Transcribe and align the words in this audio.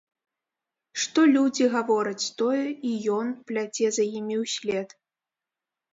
Што 1.01 1.25
людзі 1.35 1.65
гавораць, 1.75 2.25
тое 2.41 2.63
і 2.93 2.97
ён 3.19 3.27
пляце 3.51 3.87
за 3.99 4.03
імі 4.21 4.35
ўслед. 4.45 4.89